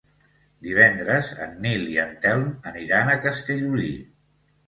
[0.67, 3.93] Divendres en Nil i en Telm aniran a Castellolí.